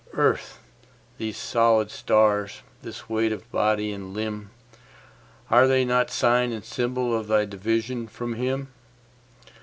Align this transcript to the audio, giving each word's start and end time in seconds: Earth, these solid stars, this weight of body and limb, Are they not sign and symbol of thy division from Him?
Earth, 0.13 0.57
these 1.19 1.37
solid 1.37 1.91
stars, 1.91 2.63
this 2.81 3.07
weight 3.07 3.31
of 3.31 3.51
body 3.51 3.91
and 3.91 4.15
limb, 4.15 4.49
Are 5.51 5.67
they 5.67 5.85
not 5.85 6.09
sign 6.09 6.51
and 6.51 6.65
symbol 6.65 7.15
of 7.15 7.27
thy 7.27 7.45
division 7.45 8.07
from 8.07 8.33
Him? 8.33 8.69